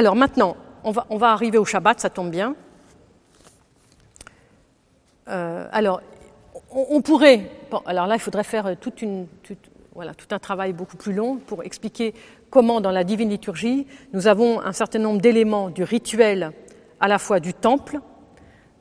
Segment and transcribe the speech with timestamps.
[0.00, 2.54] Alors maintenant, on va, arriver au Shabbat, ça tombe bien.
[5.28, 6.00] Euh, alors,
[6.70, 7.50] on, pourrait.
[7.84, 8.74] alors là, il faudrait faire
[9.94, 12.14] voilà, tout un travail beaucoup plus long pour expliquer
[12.48, 16.52] comment, dans la divine liturgie, nous avons un certain nombre d'éléments du rituel,
[16.98, 18.00] à la fois du temple,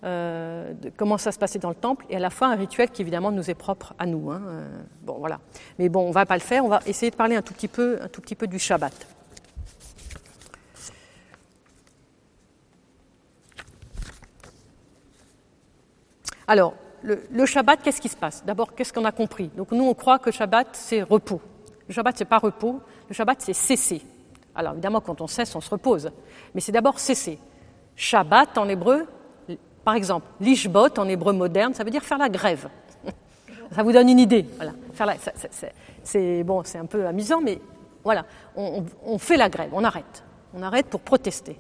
[0.06, 3.02] euh, comment ça se passait dans le temple, et à la fois un rituel qui
[3.02, 4.32] évidemment nous est propre à nous.
[4.32, 5.42] hein, euh, bon, voilà.
[5.80, 6.64] Mais bon, on va pas le faire.
[6.64, 9.19] On va essayer de parler un tout petit peu, un tout petit peu du Shabbat.
[16.50, 18.44] Alors, le, Shabbat, qu'est-ce qui se passe?
[18.44, 19.52] D'abord, qu'est-ce qu'on a compris?
[19.56, 21.40] Donc, nous, on croit que Shabbat, c'est repos.
[21.88, 22.82] Le Shabbat, c'est pas repos.
[23.08, 24.02] Le Shabbat, c'est cesser.
[24.56, 26.10] Alors, évidemment, quand on cesse, on se repose.
[26.56, 27.38] Mais c'est d'abord cesser.
[27.96, 29.06] Shabbat, en hébreu,
[29.86, 32.68] par exemple, lishbot, en hébreu moderne, ça veut dire faire la grève.
[33.72, 34.48] Ça vous donne une idée.
[34.58, 35.16] Voilà.
[36.04, 37.62] C'est- bon, c'est un peu amusant, mais
[38.04, 40.24] voilà, on fait la grève, on arrête.
[40.56, 41.60] On arrête pour protester.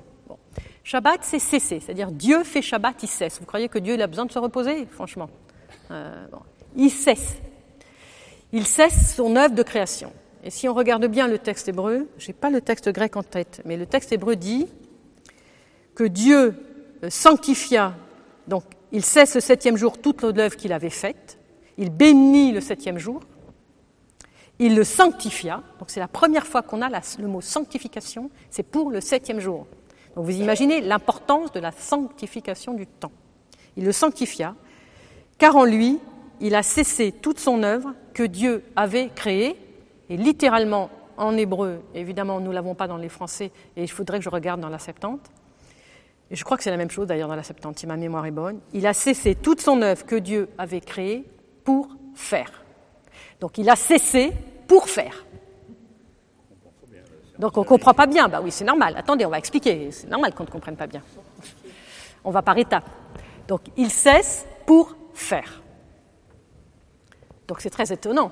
[0.89, 3.39] Shabbat, c'est cesser, c'est-à-dire Dieu fait Shabbat, il cesse.
[3.39, 4.87] Vous croyez que Dieu a besoin de se reposer?
[4.87, 5.29] Franchement.
[5.91, 6.25] Euh.
[6.75, 7.35] Il cesse.
[8.51, 10.11] Il cesse son œuvre de création.
[10.43, 13.21] Et si on regarde bien le texte hébreu, je n'ai pas le texte grec en
[13.21, 14.65] tête, mais le texte hébreu dit
[15.93, 16.55] que Dieu
[17.03, 17.93] euh, sanctifia,
[18.47, 21.37] donc il cesse le septième jour toute l'œuvre qu'il avait faite,
[21.77, 23.21] il bénit le septième jour,
[24.57, 28.89] il le sanctifia, donc c'est la première fois qu'on a le mot sanctification, c'est pour
[28.89, 29.67] le septième jour.
[30.19, 33.13] Donc vous imaginez l'importance de la sanctification du temps.
[33.77, 34.53] Il le sanctifia,
[35.37, 35.97] car en lui,
[36.41, 39.55] il a cessé toute son œuvre que Dieu avait créée,
[40.09, 44.17] et littéralement en hébreu, évidemment nous ne l'avons pas dans les français, et il faudrait
[44.17, 45.31] que je regarde dans la Septante,
[46.29, 48.25] et je crois que c'est la même chose d'ailleurs dans la Septante, si ma mémoire
[48.25, 51.23] est bonne, il a cessé toute son œuvre que Dieu avait créée
[51.63, 52.65] pour faire.
[53.39, 54.33] Donc il a cessé
[54.67, 55.25] pour faire.
[57.39, 58.27] Donc on ne comprend pas bien.
[58.27, 58.95] Bah oui, c'est normal.
[58.97, 59.89] Attendez, on va expliquer.
[59.91, 61.01] C'est normal qu'on ne comprenne pas bien.
[62.23, 62.89] On va par étapes.
[63.47, 65.63] Donc il cesse pour faire.
[67.47, 68.31] Donc c'est très étonnant.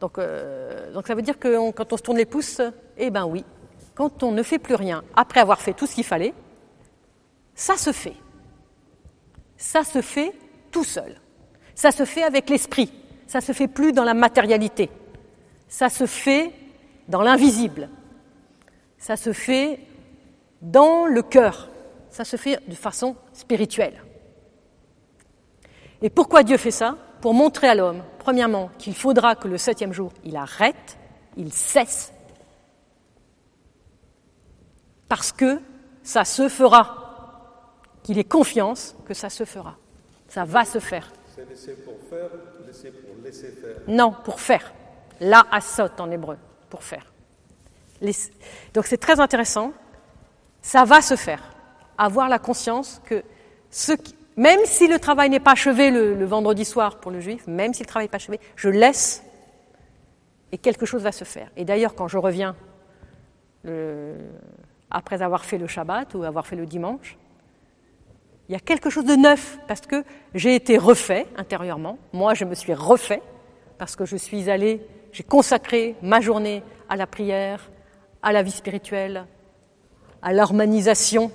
[0.00, 2.60] Donc, euh, ça veut dire que quand on se tourne les pouces,
[2.96, 3.44] eh ben oui,
[3.94, 6.34] quand on ne fait plus rien après avoir fait tout ce qu'il fallait,
[7.54, 8.14] ça se fait.
[9.56, 10.32] Ça se fait
[10.70, 11.16] tout seul.
[11.74, 12.92] Ça se fait avec l'esprit.
[13.26, 14.88] Ça se fait plus dans la matérialité.
[15.68, 16.52] Ça se fait
[17.08, 17.88] dans l'invisible.
[18.98, 19.80] Ça se fait
[20.60, 21.68] dans le cœur.
[22.10, 24.02] Ça se fait de façon spirituelle.
[26.02, 26.96] Et pourquoi Dieu fait ça?
[27.20, 30.96] Pour montrer à l'homme, premièrement, qu'il faudra que le septième jour, il arrête,
[31.36, 32.12] il cesse.
[35.08, 35.60] Parce que
[36.02, 37.04] ça se fera.
[38.02, 39.76] Qu'il ait confiance que ça se fera.
[40.28, 41.12] Ça va se faire.
[41.34, 42.30] C'est laisser pour faire,
[42.66, 43.76] laisser pour laisser faire.
[43.88, 44.72] Non, pour faire.
[45.20, 46.36] La asot en hébreu,
[46.70, 47.12] pour faire.
[48.74, 49.72] Donc c'est très intéressant.
[50.62, 51.42] Ça va se faire.
[51.96, 53.22] Avoir la conscience que
[54.36, 57.82] même si le travail n'est pas achevé le, vendredi soir pour le juif, même si
[57.82, 59.24] le travail n'est pas achevé, je laisse
[60.52, 61.50] et quelque chose va se faire.
[61.56, 62.54] Et d'ailleurs, quand je reviens
[64.90, 67.18] après avoir fait le Shabbat ou avoir fait le dimanche,
[68.48, 70.04] il y a quelque chose de neuf parce que
[70.34, 71.98] j'ai été refait intérieurement.
[72.14, 73.22] Moi, je me suis refait
[73.76, 74.80] parce que je suis allé,
[75.12, 77.70] j'ai consacré ma journée à la prière,
[78.22, 79.26] à la vie spirituelle,
[80.22, 81.30] à l'harmonisation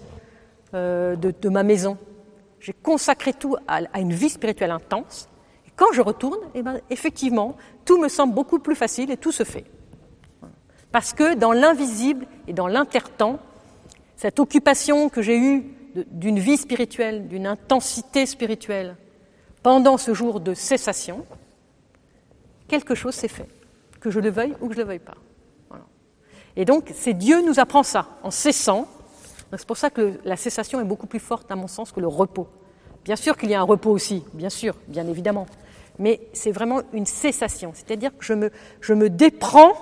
[0.74, 1.98] euh, de, ma maison.
[2.60, 5.30] J'ai consacré tout à, une vie spirituelle intense.
[5.68, 7.56] Et quand je retourne, eh ben, effectivement,
[7.86, 9.66] tout me semble beaucoup plus facile et tout se fait.
[10.92, 13.40] Parce que dans l'invisible et dans l'intertemps,
[14.16, 15.64] cette occupation que j'ai eue
[16.12, 18.96] d'une vie spirituelle, d'une intensité spirituelle,
[19.62, 21.26] pendant ce jour de cessation,
[22.68, 23.48] quelque chose s'est fait,
[24.00, 25.18] que je le veuille ou que je ne le veuille pas.
[26.56, 28.88] Et donc, c'est Dieu nous apprend ça, en cessant.
[29.56, 32.08] C'est pour ça que la cessation est beaucoup plus forte, à mon sens, que le
[32.08, 32.48] repos.
[33.04, 35.46] Bien sûr qu'il y a un repos aussi, bien sûr, bien évidemment.
[36.00, 39.74] Mais c'est vraiment une cessation, c'est-à-dire que je me, déprends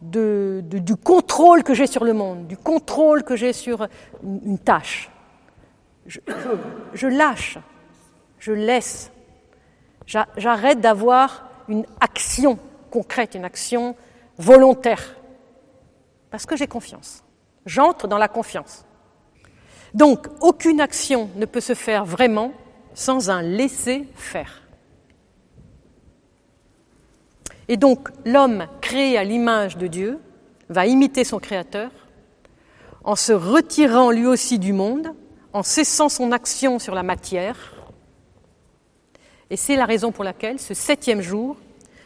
[0.00, 3.86] du contrôle que j'ai sur le monde, du contrôle que j'ai sur
[4.22, 5.10] une, tâche.
[6.06, 7.58] Je, lâche,
[8.38, 9.10] je laisse.
[10.06, 12.58] J'a- J'arrête d'avoir une action
[12.90, 13.94] concrète, une action
[14.38, 15.16] volontaire,
[16.30, 17.24] parce que j'ai confiance.
[17.66, 18.84] J'entre dans la confiance.
[19.94, 22.52] Donc, aucune action ne peut se faire vraiment
[22.94, 24.62] sans un laisser-faire.
[27.68, 30.18] Et donc, l'homme créé à l'image de Dieu
[30.68, 31.90] va imiter son Créateur
[33.04, 35.14] en se retirant lui aussi du monde,
[35.52, 37.74] en cessant son action sur la matière.
[39.50, 41.56] Et c'est la raison pour laquelle ce septième jour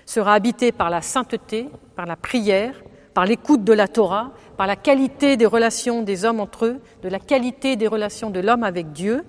[0.06, 2.74] sera habité par la sainteté, par la prière,
[3.14, 7.08] par l'écoute de la Torah, par la qualité des relations des hommes entre eux, de
[7.08, 9.24] la qualité des relations de l'homme avec Dieu.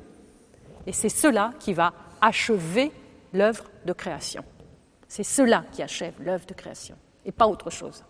[0.88, 2.92] Et c'est cela qui va achever
[3.32, 4.44] l'œuvre de création.
[5.08, 6.96] C'est cela qui achève l'œuvre de création,
[7.26, 8.04] et pas autre chose.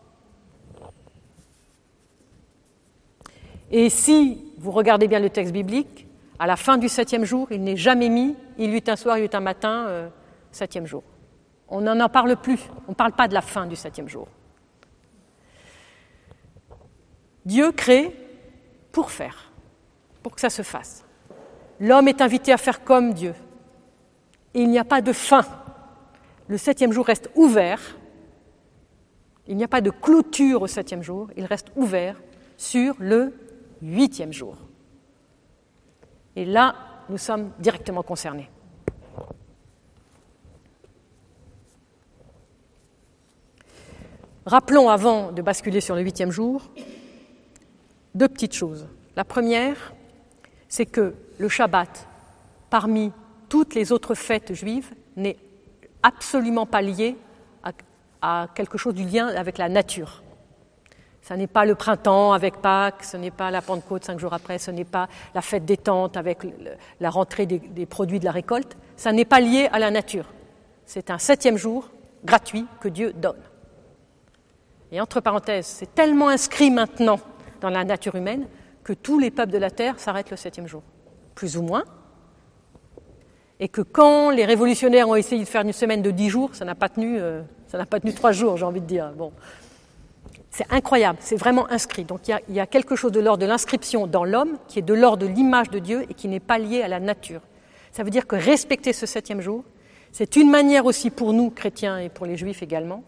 [3.72, 6.08] Et si vous regardez bien le texte biblique,
[6.40, 9.18] à la fin du septième jour, il n'est jamais mis, il y eut un soir,
[9.18, 10.10] il y eut un matin, euh,
[10.52, 11.04] septième jour.
[11.68, 14.28] On n'en en parle plus, on ne parle pas de la fin du septième jour.
[17.46, 18.16] Dieu crée
[18.92, 19.52] pour faire,
[20.24, 21.06] pour que ça se fasse.
[21.80, 23.34] L'homme est invité à faire comme Dieu.
[24.54, 25.46] Il n'y a pas de fin.
[26.48, 27.98] Le septième jour reste ouvert.
[29.48, 32.20] Il n'y a pas de clôture au septième jour, il reste ouvert
[32.58, 33.34] sur le
[33.82, 34.58] huitième jour.
[36.36, 36.76] Et là,
[37.10, 38.50] nous sommes directement concernés.
[44.48, 46.70] Rappelons, avant de basculer sur le huitième jour,
[48.16, 48.88] deux petites choses.
[49.16, 49.94] La première,
[50.68, 52.08] c'est que le Shabbat,
[52.70, 53.12] parmi
[53.50, 55.38] toutes les autres fêtes juives, n'est
[56.02, 57.16] absolument pas lié
[58.22, 60.24] à, quelque chose du lien avec la nature.
[61.22, 64.58] Ce n'est pas le printemps avec Pâques, ce n'est pas la Pentecôte cinq jours après,
[64.58, 66.40] ce n'est pas la fête des tentes avec
[67.00, 68.76] la rentrée des, des produits de la récolte.
[68.96, 70.26] Ça n'est pas lié à la nature.
[70.86, 71.90] C'est un septième jour
[72.24, 73.42] gratuit que Dieu donne.
[74.92, 77.20] Et entre parenthèses, c'est tellement inscrit maintenant
[77.62, 78.48] dans la nature humaine
[78.84, 80.84] que tous les peuples de la terre s'arrêtent le septième jour,
[81.34, 81.84] plus ou moins.
[83.60, 86.66] Et que quand les révolutionnaires ont essayé de faire une semaine de dix jours, ça
[86.66, 89.12] n'a pas tenu, euh, ça n'a pas tenu trois jours, j'ai envie de dire.
[89.14, 89.32] Bon,
[90.52, 92.04] c'est incroyable, c'est vraiment inscrit.
[92.04, 94.58] Donc il y, a, il y a quelque chose de l'ordre de l'inscription dans l'homme
[94.68, 97.00] qui est de l'ordre de l'image de Dieu et qui n'est pas lié à la
[97.00, 97.42] nature.
[97.92, 99.64] Ça veut dire que respecter ce septième jour,
[100.12, 103.04] c'est une manière aussi pour nous, chrétiens et pour les juifs également,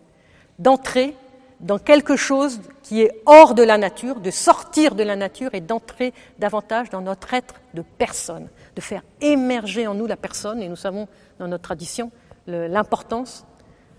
[0.59, 1.13] d'entrer
[1.59, 5.61] dans quelque chose qui est hors de la nature, de sortir de la nature et
[5.61, 10.61] d'entrer davantage dans notre être de personne, de faire émerger en nous la personne.
[10.61, 11.07] Et nous savons
[11.39, 12.11] dans notre tradition
[12.45, 13.45] l'importance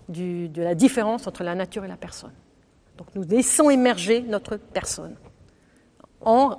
[0.07, 2.33] de la différence entre la nature et la personne.
[2.97, 5.15] Donc nous laissons émerger notre personne,
[6.21, 6.57] en,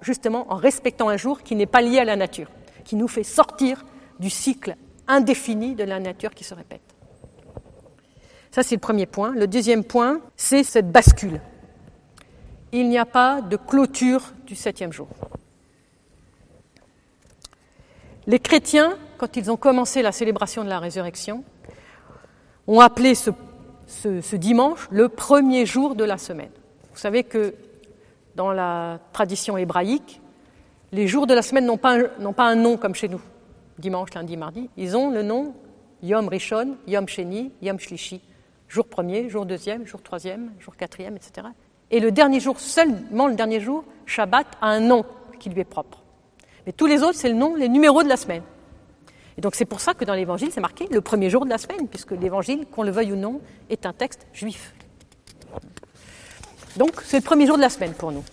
[0.00, 2.48] justement en respectant un jour qui n'est pas lié à la nature,
[2.84, 3.84] qui nous fait sortir
[4.18, 4.76] du cycle
[5.08, 6.91] indéfini de la nature qui se répète.
[8.52, 9.32] Ça, c'est le premier point.
[9.32, 11.40] Le deuxième point, c'est cette bascule.
[12.70, 15.08] Il n'y a pas de clôture du septième jour.
[18.26, 21.44] Les chrétiens, quand ils ont commencé la célébration de la résurrection,
[22.66, 26.50] ont appelé ce dimanche le premier jour de la semaine.
[26.92, 27.54] Vous savez que
[28.36, 30.20] dans la tradition hébraïque,
[30.92, 31.98] les jours de la semaine n'ont pas,
[32.36, 33.20] pas, un nom comme chez nous,
[33.78, 34.68] dimanche, lundi, mardi.
[34.76, 35.54] Ils ont le nom
[36.02, 38.20] Yom Rishon, Yom Sheni, Yom Shlishi.
[38.72, 41.46] Jour premier, jour deuxième, jour troisième, jour quatrième, etc.
[41.90, 45.04] Et le dernier jour, seulement le dernier jour, Shabbat, a un nom
[45.38, 46.02] qui lui est propre.
[46.64, 48.42] Mais tous les autres, c'est le nom, les numéros de la semaine.
[49.36, 51.58] Et donc c'est pour ça que dans l'Évangile, c'est marqué le premier jour de la
[51.58, 54.72] semaine, puisque l'Évangile, qu'on le veuille ou non, est un texte juif.
[56.78, 58.24] Donc c'est le premier jour de la semaine pour nous.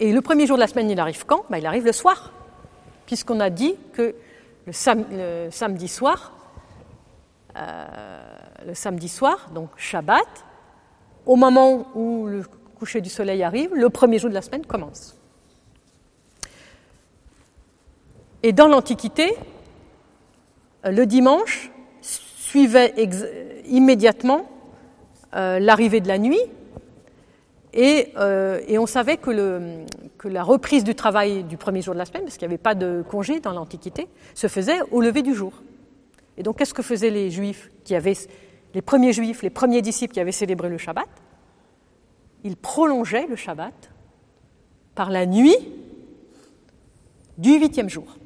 [0.00, 1.44] Et le premier jour de la semaine, il arrive quand?
[1.50, 2.32] Ben, Il arrive le soir,
[3.04, 4.14] puisqu'on a dit que
[4.64, 6.32] le, sam le samedi soir,
[7.54, 8.35] euh,
[8.66, 10.44] le samedi soir, donc Shabbat,
[11.24, 12.42] au moment où le
[12.78, 15.16] coucher du soleil arrive, le premier jour de la semaine commence.
[18.42, 19.34] Et dans l'Antiquité,
[20.84, 21.70] le dimanche
[22.00, 22.94] suivait
[23.66, 24.46] immédiatement
[25.34, 26.40] euh, l'arrivée de la nuit
[27.72, 29.30] et, euh, on savait que,
[30.24, 32.74] la reprise du travail du premier jour de la semaine, parce qu'il n'y avait pas
[32.74, 35.52] de congé dans l'Antiquité, se faisait au lever du jour.
[36.36, 38.14] Et donc qu'est-ce que faisaient les juifs qui avaient,
[38.76, 41.08] les premiers juifs, les premiers disciples qui avaient célébré le Shabbat
[42.44, 43.90] Ils prolongeaient le Shabbat
[44.94, 45.56] par la nuit
[47.38, 48.18] du huitième jour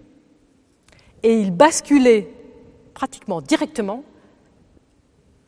[1.22, 2.34] et il basculait
[2.94, 4.02] pratiquement directement,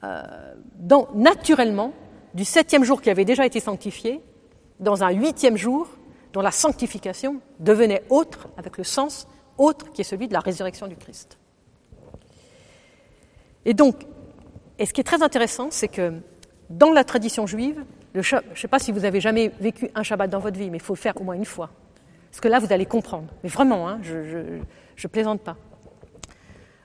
[0.04, 0.22] euh,
[1.16, 1.92] naturellement,
[2.34, 4.20] du septième jour qui avait déjà été sanctifié,
[4.78, 5.88] dans un huitième jour
[6.32, 9.26] dont la sanctification devenait autre, avec le sens
[9.58, 11.38] autre qui est celui de la résurrection du Christ.
[13.64, 14.06] Et donc,
[14.78, 16.14] et ce qui est très intéressant, c'est que
[16.70, 20.30] dans la tradition juive, je ne sais pas si vous avez jamais vécu un Shabbat
[20.30, 21.70] dans votre vie, mais il faut le faire au moins une fois.
[22.30, 23.28] Parce que là, vous allez comprendre.
[23.42, 24.60] Mais vraiment, hein, je,
[24.96, 25.56] je plaisante pas.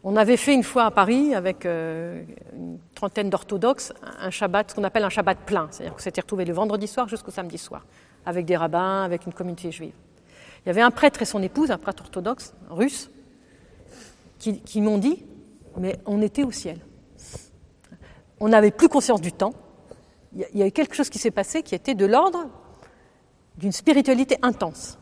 [0.04, 4.76] On avait fait une fois à Paris, avec euh, une trentaine d'orthodoxes, un Shabbat, ce
[4.76, 5.68] qu'on appelle un Shabbat plein.
[5.72, 7.86] C'est-à-dire qu'on s'était retrouvé le vendredi soir jusqu'au samedi soir,
[8.26, 9.94] avec des rabbins, avec une communauté juive.
[10.66, 13.10] Il y avait un prêtre et son épouse, un prêtre orthodoxe, russe,
[14.40, 15.26] qui m'ont dit
[15.78, 16.78] Mais on était au ciel.
[18.40, 19.54] On n'avait plus conscience du temps.
[20.36, 22.48] il y a eu quelque chose qui s'est passé qui était de l'ordre
[23.58, 24.98] d'une spiritualité intense.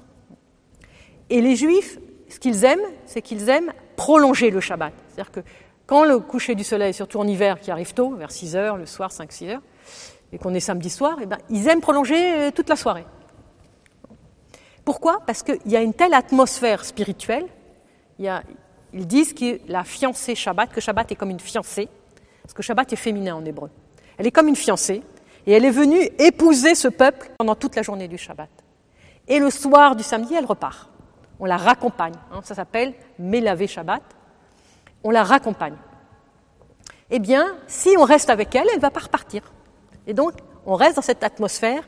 [1.29, 1.99] Et les Juifs,
[2.29, 4.93] ce qu'ils aiment, c'est qu'ils aiment prolonger le Shabbat.
[5.07, 5.41] C'est-à-dire que
[5.85, 8.85] quand le coucher du soleil, surtout en hiver, qui arrive tôt, vers 6 heures, le
[8.85, 9.61] soir, 5-6 heures,
[10.31, 13.05] et qu'on est samedi soir, eh ben, ils aiment prolonger euh, toute la soirée.
[14.83, 15.21] Pourquoi?
[15.25, 17.45] Parce qu'il y a une telle atmosphère spirituelle.
[18.19, 21.89] Ils disent que la fiancée Shabbat, que Shabbat est comme une fiancée,
[22.45, 23.71] parce que Shabbat est féminin en hébreu.
[24.19, 25.01] Elle est comme une fiancée,
[25.47, 28.49] et elle est venue épouser ce peuple pendant toute la journée du Shabbat.
[29.27, 30.87] Et le soir du samedi, elle repart.
[31.39, 32.13] On la raccompagne.
[32.31, 34.03] Hein, ça s'appelle Mélavé Shabbat.
[35.03, 35.73] On la raccompagne.
[37.09, 39.41] Eh bien, si on reste avec elle, elle ne va pas repartir.
[40.05, 40.33] Et donc,
[40.67, 41.87] on reste dans cette atmosphère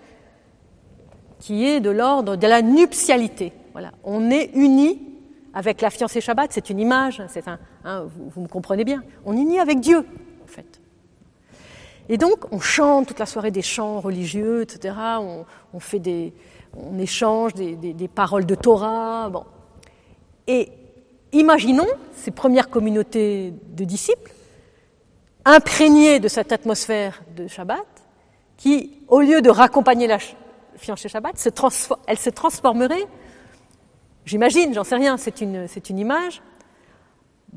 [1.37, 3.53] qui est de l'ordre de la nuptialité.
[3.73, 3.91] Voilà.
[4.03, 5.07] On est unis
[5.53, 9.03] avec la fiancée Shabbat, c'est une image, un, hein, vous, me comprenez bien.
[9.23, 10.05] On est unis avec Dieu,
[10.48, 10.82] fait.
[12.10, 14.96] Et donc, on chante toute la soirée des chants religieux, etc.
[15.74, 16.34] On, fait des,
[16.75, 19.30] on échange des, des, paroles de Torah.
[19.30, 19.44] Bon.
[20.48, 20.70] Et
[21.34, 24.32] imaginons ces premières communautés de disciples,
[25.44, 27.86] imprégnées de cette atmosphère de Shabbat,
[28.56, 30.18] qui, au lieu de raccompagner la
[30.77, 31.36] fiancée Shabbat,
[32.08, 33.06] elle se transformerait,
[34.25, 36.42] j'imagine, j'en sais rien, c'est une, c'est une image,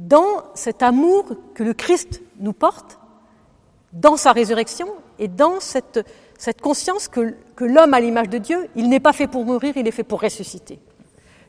[0.07, 2.99] dans cet amour que le Christ nous porte,
[3.93, 4.89] dans sa résurrection
[5.19, 6.07] et dans cette,
[6.63, 9.93] conscience que, l'homme à l'image de Dieu, il n'est pas fait pour mourir, il est
[9.93, 10.79] fait pour ressusciter.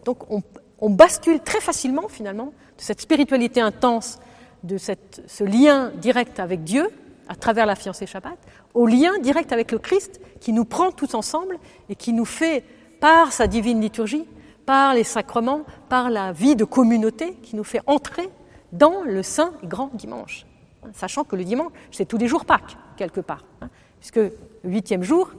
[0.03, 4.19] Donc on, bascule très facilement finalement de cette spiritualité intense,
[4.63, 6.89] de ce lien direct avec Dieu,
[7.29, 8.37] à travers la fiancée Shabbat,
[8.73, 12.63] au lien direct avec le Christ qui nous prend tous ensemble et qui nous fait,
[12.99, 14.25] par sa divine liturgie,
[14.65, 18.29] par les sacrements, par la vie de communauté, qui nous fait entrer
[18.71, 20.45] dans le saint grand dimanche.
[20.93, 23.45] Sachant que le dimanche, c'est tous les jours Pâques, quelque part.
[23.61, 24.31] Hein, puisque le
[24.63, 25.31] huitième jour,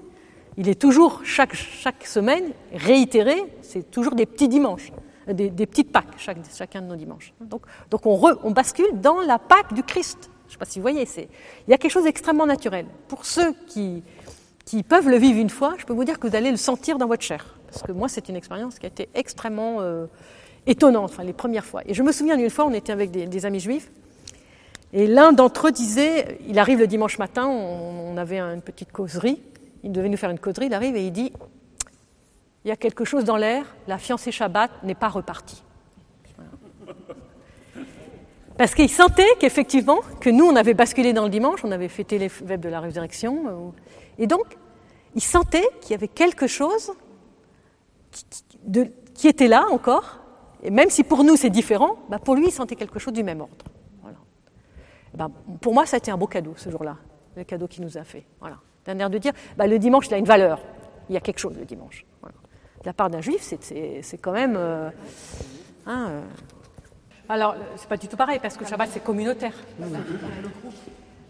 [0.56, 4.92] il est toujours, chaque, chaque semaine, réitéré, c'est toujours des petits dimanches,
[5.26, 7.32] des, petites Pâques, chaque, chacun de nos dimanches.
[7.40, 10.30] Donc, donc on, on bascule dans la Pâque du Christ.
[10.46, 12.86] Je ne sais pas si vous voyez, il y a quelque chose d'extrêmement naturel.
[13.08, 14.02] Pour ceux qui,
[14.64, 16.98] qui peuvent le vivre une fois, je peux vous dire que vous allez le sentir
[16.98, 17.58] dans votre chair.
[17.66, 20.06] Parce que moi, c'est une expérience qui a été extrêmement euh,
[20.66, 21.82] étonnante, enfin, les premières fois.
[21.86, 23.90] Et je me souviens d'une fois, on était avec des, amis juifs,
[24.92, 29.42] et l'un d'entre eux disait, il arrive le dimanche matin, on, avait une petite causerie,
[29.82, 31.32] il devait nous faire une causerie, il arrive et il dit,
[32.64, 35.62] il y a quelque chose dans l'air, la fiancée Shabbat n'est pas repartie.
[38.58, 42.18] Parce qu'il sentait qu'effectivement, que nous, on avait basculé dans le dimanche, on avait fêté
[42.18, 43.48] les fêtes de la résurrection.
[43.48, 43.70] Euh,
[44.18, 44.44] et donc,
[45.14, 46.92] il sentait qu'il y avait quelque chose
[49.14, 50.18] qui, était là encore.
[50.62, 53.22] Et même si pour nous c'est différent, bah pour lui, il sentait quelque chose du
[53.22, 53.64] même ordre.
[54.00, 54.18] Voilà.
[55.14, 56.96] Ben, pour moi, ça a été un beau cadeau ce jour-là,
[57.36, 58.24] le cadeau qu'il nous a fait.
[58.40, 58.58] Voilà.
[58.84, 60.60] D'un air de dire, bah, le dimanche, il a une valeur.
[61.08, 62.04] Il y a quelque chose le dimanche.
[62.22, 64.54] De la part d'un juif, c'est quand même.
[64.56, 64.90] Euh,
[65.86, 66.20] hein, euh,
[67.28, 69.54] alors, c'est pas du tout pareil, parce que le Shabbat, c'est communautaire.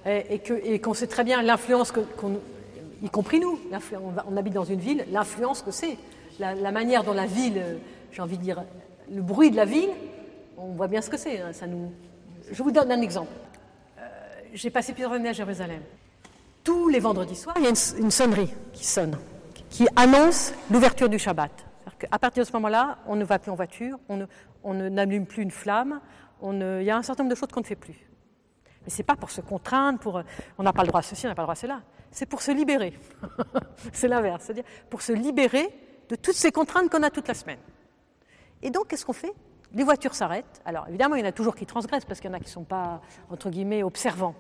[0.07, 2.41] Et, qu'on sait très bien l'influence, qu'on,
[3.03, 3.59] y compris nous,
[4.31, 5.99] on, habite dans une ville, l'influence que c'est.
[6.39, 7.63] La, manière dont la ville,
[8.11, 8.65] j'ai envie de dire,
[9.15, 9.91] le bruit de la ville,
[10.57, 11.41] on voit bien ce que c'est.
[11.41, 11.51] Hein.
[12.51, 13.33] Je vous donne un exemple.
[13.99, 14.03] Euh,
[14.55, 15.83] j'ai passé plusieurs années à Jérusalem.
[16.65, 19.17] Tous les vendredis soirs, il y a une, sonnerie qui sonne,
[19.69, 21.51] qui annonce l'ouverture du Shabbat.
[22.11, 25.51] À partir de ce moment-là, on ne va plus en voiture, on n'allume plus une
[25.51, 26.01] flamme,
[26.43, 28.09] il y a un certain nombre de choses qu'on ne fait plus.
[28.85, 30.23] Mais ce n'est pas pour se contraindre, euh,
[30.59, 31.83] on n'a pas le droit à ceci, on n'a pas le droit à cela.
[32.11, 32.99] C'est pour se libérer.
[33.93, 35.69] c'est l'inverse, c'est-à-dire pour se libérer
[36.09, 37.61] de toutes ces contraintes qu'on a toute la semaine.
[38.63, 39.33] Et donc, qu'est-ce qu'on fait?
[39.75, 40.61] Les voitures s'arrêtent.
[40.65, 42.47] Alors, évidemment, il y en a toujours qui transgressent parce qu'il y en a qui
[42.47, 43.01] ne sont pas,
[43.31, 44.35] entre guillemets, observants.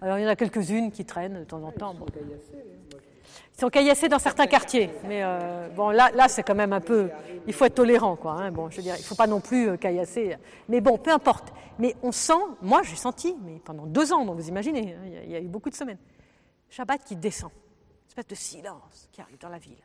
[0.00, 1.94] Alors, il y en a quelques-unes qui traînent de temps en temps.
[3.56, 4.90] Ils sont caillassés dans certains quartiers.
[5.04, 7.10] Mais euh, bon, là, là c'est quand même un peu.
[7.46, 8.32] Il faut être tolérant, quoi.
[8.32, 8.50] Hein.
[8.50, 10.36] Bon, je veux dire, il ne faut pas non plus euh, caillasser.
[10.68, 11.52] Mais bon, peu importe.
[11.78, 15.30] Mais on sent, moi j'ai senti, mais pendant deux ans, donc vous imaginez, hein, il,
[15.30, 15.98] y a, eu beaucoup de semaines,
[16.70, 19.76] Shabbat qui descend, une espèce de silence qui arrive dans la ville.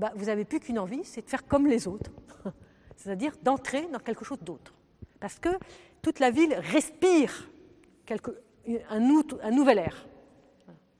[0.00, 2.10] Bah, vous n'avez plus qu'une envie, c'est de faire comme les autres,
[2.96, 4.72] c'est-à-dire d'entrer dans quelque chose d'autre.
[5.20, 5.50] Parce que
[6.00, 7.50] toute la ville respire
[8.88, 10.06] un, nouvel air.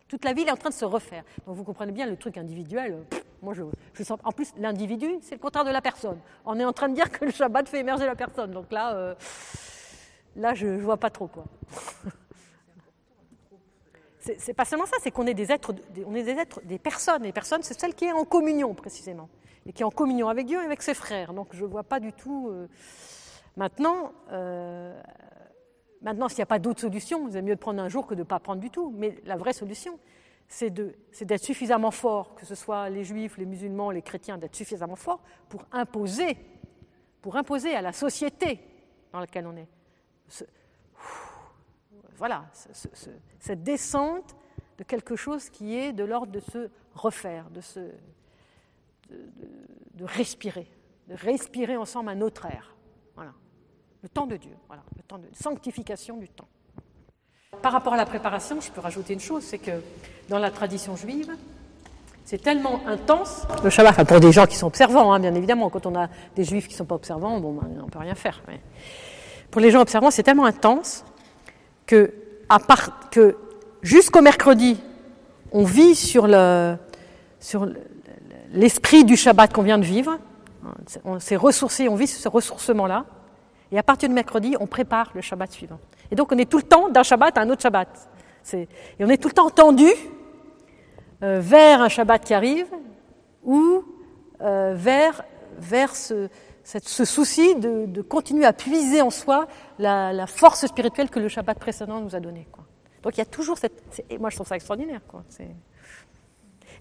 [0.06, 1.24] Toute la ville est en train de se refaire.
[1.46, 3.06] Donc vous comprenez bien le truc individuel.
[3.40, 3.62] Moi, je,
[3.94, 4.18] je sens.
[4.22, 6.18] En plus, l'individu, c'est le contraire de la personne.
[6.44, 8.50] On est en train de dire que le Shabbat fait émerger la personne.
[8.50, 9.14] Donc là, euh,
[10.36, 11.46] là, je, ne vois pas trop quoi.
[14.20, 17.22] c'est pas seulement ça, c'est qu'on est des êtres, des personnes.
[17.22, 19.28] Les personnes, c'est celle qui est en communion précisément,
[19.66, 21.32] et qui est en communion avec Dieu et avec ses frères.
[21.32, 22.48] Donc je ne vois pas du tout.
[22.50, 22.66] Euh,
[23.56, 24.12] maintenant,
[26.02, 28.20] maintenant, s'il n'y a pas d'autre solution, c'est mieux de prendre un jour que de
[28.20, 28.92] ne pas prendre du tout.
[28.96, 29.98] Mais la vraie solution,
[30.48, 34.96] c'est d'être suffisamment fort, que ce soit les juifs, les musulmans, les chrétiens, d'être suffisamment
[34.96, 36.36] fort pour imposer,
[37.22, 38.60] pour imposer à la société
[39.12, 39.68] dans laquelle on est.
[42.20, 42.44] voilà,
[43.40, 44.36] cette descente
[44.76, 47.62] de quelque chose qui est de l'ordre de se refaire, de,
[50.04, 50.68] respirer,
[51.08, 52.76] de respirer ensemble un autre air.
[53.14, 53.32] Voilà.
[54.02, 56.48] Le temps de Dieu, voilà, le temps de sanctification du temps.
[57.62, 59.80] Par rapport à la préparation, je peux rajouter une chose, c'est que
[60.28, 61.34] dans la tradition juive,
[62.26, 63.46] c'est tellement intense.
[63.64, 66.44] Le Shabbat, pour des gens qui sont observants, hein, bien évidemment, quand on a des
[66.44, 67.48] juifs qui ne sont pas observants, ben,
[67.80, 68.42] on ne peut rien faire.
[68.46, 68.60] Mais
[69.50, 71.06] pour les gens observants, c'est tellement intense
[71.90, 73.36] que,
[73.82, 74.80] jusqu'au mercredi,
[75.52, 76.26] on vit sur
[78.52, 80.18] l'esprit du Shabbat qu'on vient de vivre.
[81.04, 83.06] On s'est ressourcé, on vit ce ressourcement-là.
[83.72, 85.78] Et à partir du mercredi, on prépare le Shabbat suivant.
[86.10, 87.88] Et donc on est tout le temps d'un Shabbat à un autre Shabbat.
[88.52, 88.68] Et
[89.00, 89.88] on est tout le temps tendu
[91.22, 92.66] euh, vers un Shabbat qui arrive
[93.44, 93.84] ou
[94.40, 95.22] euh, vers,
[95.58, 96.28] vers ce,
[96.64, 99.46] ce souci de, continuer à puiser en soi
[99.78, 102.46] la, force spirituelle que le Shabbat précédent nous a donnée.
[103.02, 104.04] Donc il y a toujours cette...
[104.10, 105.00] Et moi je trouve ça extraordinaire.
[105.08, 105.24] Quoi.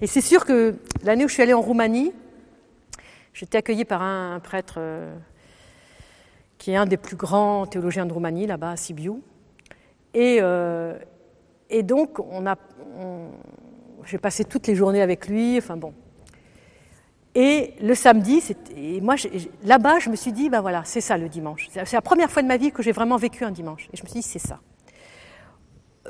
[0.02, 2.14] Et c'est sûr que l'année où je suis allée en Roumanie,
[3.34, 5.16] j'étais accueillie par un, prêtre euh,
[6.58, 9.22] qui est un des plus grands théologiens de Roumanie, là-bas à Sibiu.
[10.14, 10.98] Et, euh,
[11.70, 12.56] et donc, on a,
[14.06, 15.94] j'ai passé toutes les journées avec lui, enfin bon.
[17.42, 18.44] Et le samedi,
[18.76, 19.16] et moi,
[19.64, 21.70] là-bas, je me suis dit, ben voilà, c'est ça le dimanche.
[21.72, 23.88] C'est la première fois de ma vie que j'ai vraiment vécu un dimanche.
[23.94, 24.60] Et je me suis dit, c'est ça.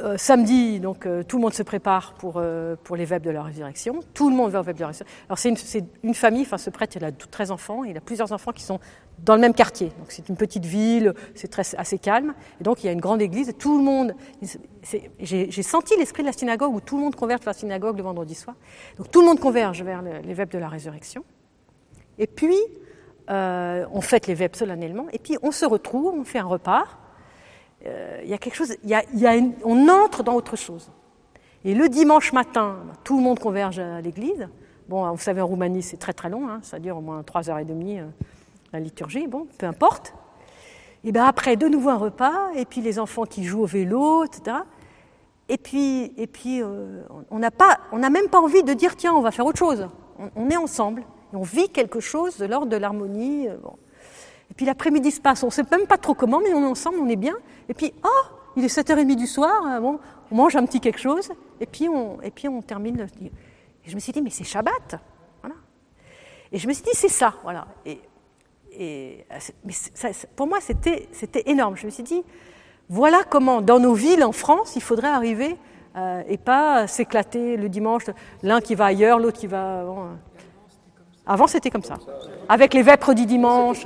[0.02, 3.32] Euh, samedi, donc euh, tout le monde se prépare pour, euh, pour les vêpres de
[3.32, 4.00] la résurrection.
[4.14, 5.26] Tout le monde va aux vêpres de la résurrection.
[5.28, 5.50] Alors c'est
[6.04, 8.80] une, famille, enfin ce prêtre, il a 13 enfants, il a plusieurs enfants qui sont
[9.26, 9.88] dans le même quartier.
[10.00, 12.34] Donc c'est une petite ville, c'est assez calme.
[12.62, 14.14] Et donc il y a une grande église, tout le monde.
[15.20, 18.04] J'ai senti l'esprit de la synagogue où tout le monde converge vers la synagogue le
[18.04, 18.56] vendredi soir.
[18.98, 21.26] Donc tout le monde converge vers les vêpres de la résurrection.
[22.18, 22.58] Et puis
[23.28, 26.86] on fête les vêpres solennellement, et puis on se retrouve, on fait un repas
[27.86, 28.76] euh, y a quelque chose,
[29.64, 30.92] on entre dans autre chose.
[31.64, 34.48] Et le dimanche matin, tout le monde converge à l'église.
[34.88, 37.50] Bon, vous savez, en Roumanie, c'est très très long, hein, ça dure au moins trois
[37.50, 38.06] heures et demie, euh,
[38.74, 40.14] la liturgie, bon, peu importe.
[41.04, 44.26] Et bien après, de nouveau un repas, et puis les enfants qui jouent au vélo,
[44.26, 44.58] etc.
[45.48, 49.32] Et puis, et puis euh, on n'a même pas envie de dire, tiens, on va
[49.32, 49.88] faire autre chose.
[50.36, 53.48] On, est ensemble, on vit quelque chose de l'ordre de l'harmonie.
[53.64, 53.76] Bon.
[54.60, 56.98] Puis l'après-midi se passe, on ne sait même pas trop comment, mais on est ensemble,
[57.00, 57.38] on est bien.
[57.70, 58.26] Et puis, oh,
[58.58, 61.88] il est 7h30 du soir, euh, bon, on mange un petit quelque chose, et puis
[61.88, 63.08] on, et puis on termine.
[63.22, 65.00] Et je me suis dit, mais c'est Shabbat.
[65.42, 65.56] Voilà.
[66.52, 67.36] Et je me suis dit, c'est ça.
[67.44, 67.68] Voilà.
[67.86, 68.02] Et,
[68.74, 69.26] et
[69.64, 71.08] mais ça, pour moi, c'était
[71.46, 71.78] énorme.
[71.78, 72.22] Je me suis dit,
[72.90, 75.56] voilà comment, dans nos villes en France, il faudrait arriver
[75.96, 78.08] euh, et pas s'éclater le dimanche,
[78.44, 79.86] l'un qui va ailleurs, l'autre qui va.
[81.26, 81.96] Avant, c'était comme ça.
[82.50, 83.86] Avec les vêpres du dimanche.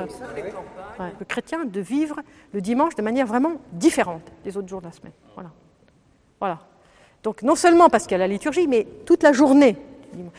[1.19, 2.21] Le chrétien de vivre
[2.53, 5.13] le dimanche de manière vraiment différente des autres jours de la semaine.
[5.35, 5.51] Voilà.
[6.39, 6.59] Voilà.
[7.23, 9.77] Donc, non seulement parce qu'il y a la liturgie, mais toute la journée.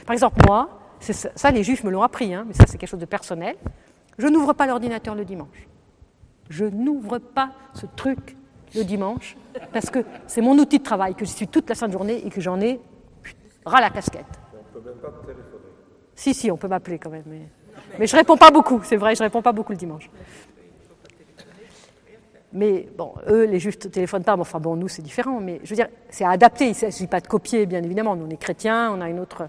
[0.06, 0.68] Par exemple, moi,
[1.00, 3.56] ça, les juifs me l'ont appris, hein, mais ça, c'est quelque chose de personnel.
[4.18, 5.68] Je n'ouvre pas l'ordinateur le dimanche.
[6.50, 8.36] Je n'ouvre pas ce truc
[8.74, 9.36] le dimanche
[9.72, 12.30] parce que c'est mon outil de travail, que je suis toute la sainte journée et
[12.30, 12.80] que j'en ai
[13.64, 14.26] ras la casquette.
[14.52, 15.10] On peut même pas
[16.14, 17.24] si, si, on peut m'appeler quand même.
[17.26, 17.48] Mais,
[17.98, 20.10] mais je réponds pas beaucoup, c'est vrai, je réponds pas beaucoup le dimanche.
[22.54, 25.40] Mais bon, eux, les juifs ne téléphonent pas, mais enfin bon, nous, c'est différent.
[25.40, 28.14] Mais je veux dire, c'est adapté, il ne s'agit pas de copier, bien évidemment.
[28.14, 29.48] Nous, on est chrétiens, on a une autre.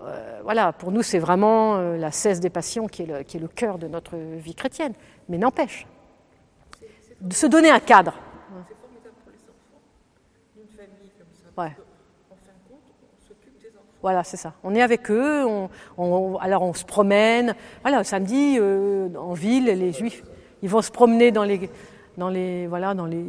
[0.00, 3.38] Euh, voilà, pour nous, c'est vraiment euh, la cesse des passions qui est, le, qui
[3.38, 4.92] est le cœur de notre vie chrétienne.
[5.30, 5.86] Mais n'empêche,
[7.22, 8.12] de se donner un cadre.
[8.68, 9.80] C'est formidable pour les enfants,
[10.54, 11.62] d'une famille comme ça.
[11.62, 11.76] Ouais.
[14.02, 14.52] Voilà, c'est ça.
[14.62, 15.44] On est avec eux,
[15.96, 17.54] on, alors on se promène.
[17.82, 20.22] Voilà, samedi, euh, en ville, les juifs,
[20.62, 21.68] ils vont se promener dans les,
[22.18, 23.24] dans les, voilà, dans les.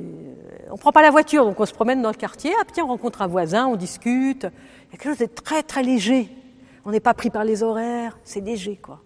[0.72, 2.52] On prend pas la voiture, donc on se promène dans le quartier.
[2.60, 4.44] Ah, puis on rencontre un voisin, on discute.
[4.44, 6.30] Il y a quelque chose de très très léger.
[6.86, 9.00] On n'est pas pris par les horaires, c'est léger, quoi.